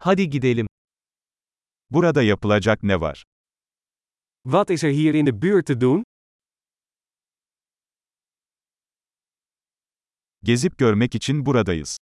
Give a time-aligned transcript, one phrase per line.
[0.00, 0.66] Hadi gidelim.
[1.90, 3.24] Burada yapılacak ne var?
[4.44, 6.04] Wat is er hier in de buurt te doen?
[10.42, 11.98] Gezip görmek için buradayız.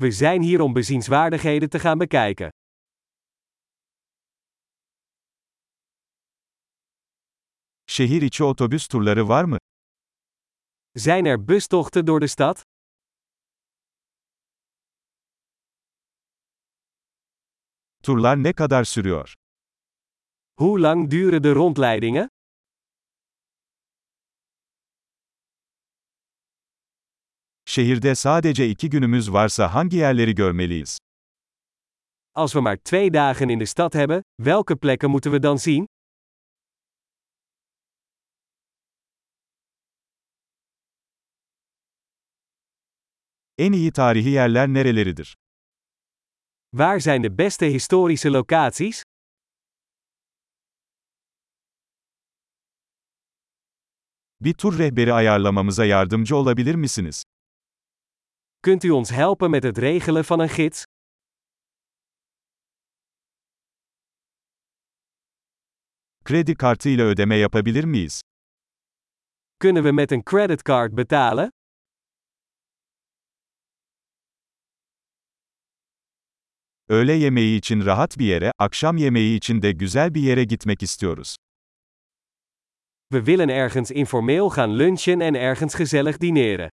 [0.00, 2.50] We zijn hier om bezienswaardigheden te gaan bekijken.
[7.86, 9.58] Şehir içi otobüs turları var mı?
[10.96, 12.67] Zijn er bustochten door de stad?
[18.08, 19.34] Turlar ne kadar sürüyor?
[20.58, 22.28] Hoe lang duren de rondleidingen?
[27.64, 30.98] Şehirde sadece iki günümüz varsa hangi yerleri görmeliyiz?
[32.34, 35.86] Als we maar twee dagen in de stad hebben, welke plekken moeten we dan zien?
[43.58, 45.34] En iyi tarihi yerler nereleridir?
[46.76, 49.02] Waar zijn de beste historische locaties?
[54.40, 57.22] Bir tur rehberi ayarlamamıza yardımcı olabilir misiniz?
[58.62, 60.84] Kunt u ons helpen met het regelen van een gids?
[66.24, 68.20] Kredi kartı ile ödeme yapabilir miyiz?
[69.60, 71.50] Kunnen we met een creditcard betalen?
[76.88, 81.36] Öğle yemeği için rahat bir yere, akşam yemeği için de güzel bir yere gitmek istiyoruz.
[83.12, 86.70] We willen ergens informeel gaan lunchen en ergens gezellig dineren.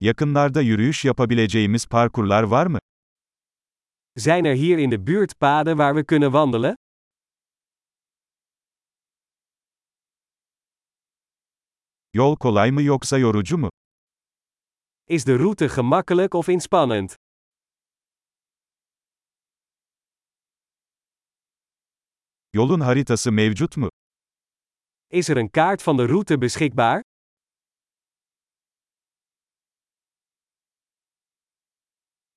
[0.00, 2.78] Yakınlarda yürüyüş yapabileceğimiz parkurlar var mı?
[4.16, 6.76] Zijn er hier in de buurt paden waar we kunnen wandelen?
[12.12, 13.70] Yol kolay mı yoksa yorucu mu?
[15.08, 17.16] Is de route gemakkelijk of inspannend?
[22.52, 23.88] Yolun haritası mevcut mu?
[25.10, 27.02] Is er een kaart van de route beschikbaar?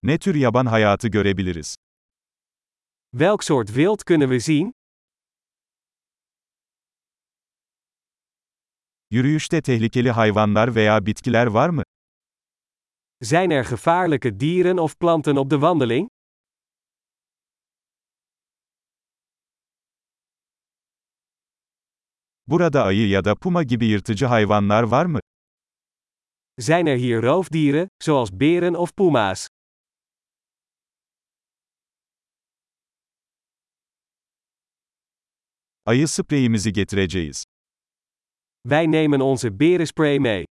[0.03, 1.75] Ne tür yaban hayatı görebiliriz?
[3.11, 4.73] Welk soort wild kunnen we zien?
[9.13, 11.83] Yürüyüşte tehlikeli hayvanlar veya bitkiler var mı?
[13.21, 16.09] Zijn er gevaarlijke dieren of planten op de wandeling?
[22.47, 25.19] Burada ayı ya da puma gibi yırtıcı hayvanlar var mı?
[26.59, 29.47] Zijn er hier roofdieren, zoals beren of puma's?
[35.85, 37.52] Ayı spreyimizi getireceğiz.
[38.67, 40.43] Wij nemen onze berenspray mee.